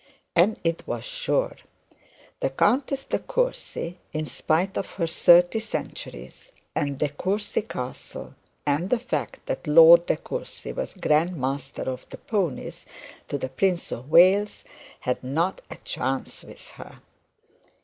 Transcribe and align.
And 0.35 0.59
it 0.63 0.87
was 0.87 1.03
sure. 1.03 1.55
The 2.39 2.49
Countess 2.49 3.05
De 3.05 3.19
Courcy, 3.19 3.99
in 4.13 4.25
spite 4.25 4.75
of 4.75 4.87
her 4.93 5.05
thirty 5.05 5.59
centuries 5.59 6.51
and 6.73 6.97
De 6.97 7.07
Courcy 7.09 7.61
castle, 7.61 8.33
and 8.65 8.89
the 8.89 8.97
fact 8.97 9.45
that 9.45 9.67
Lord 9.67 10.07
De 10.07 10.17
Courcy 10.17 10.73
was 10.73 10.95
grand 10.95 11.37
master 11.37 11.83
of 11.83 12.09
the 12.09 12.17
ponies 12.17 12.87
to 13.27 13.37
the 13.37 13.49
Prince 13.49 13.91
of 13.91 14.09
Wales, 14.09 14.63
had 15.01 15.23
not 15.23 15.61
a 15.69 15.75
chance 15.83 16.41
with 16.43 16.71
her. 16.71 16.99